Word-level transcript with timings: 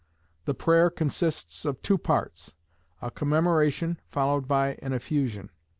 The 0.45 0.55
prayer 0.55 0.89
consists 0.89 1.63
of 1.63 1.79
two 1.83 1.99
parts; 1.99 2.55
a 3.03 3.11
commemoration, 3.11 3.99
followed 4.09 4.47
by 4.47 4.79
an 4.81 4.93
effusion. 4.93 5.51